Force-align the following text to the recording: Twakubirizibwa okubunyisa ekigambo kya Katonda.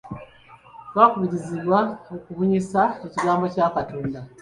Twakubirizibwa 0.89 1.79
okubunyisa 2.15 2.81
ekigambo 3.05 3.45
kya 3.53 3.67
Katonda. 3.75 4.19